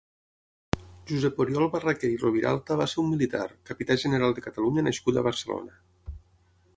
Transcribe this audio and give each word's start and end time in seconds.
Josep 1.11 1.41
Oriol 1.45 1.65
Barraquer 1.75 2.09
i 2.13 2.15
Roviralta 2.23 2.79
va 2.81 2.87
ser 2.93 2.99
un 3.03 3.11
militar, 3.11 3.45
Capità 3.73 3.99
General 4.07 4.33
de 4.39 4.45
Catalunya 4.49 4.89
nascut 4.89 5.21
a 5.23 5.29
Barcelona. 5.29 5.81